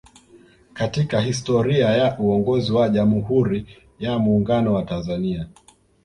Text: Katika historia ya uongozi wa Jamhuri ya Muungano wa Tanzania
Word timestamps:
Katika 0.73 1.21
historia 1.21 1.89
ya 1.89 2.19
uongozi 2.19 2.71
wa 2.73 2.89
Jamhuri 2.89 3.65
ya 3.99 4.19
Muungano 4.19 4.73
wa 4.73 4.83
Tanzania 4.83 5.47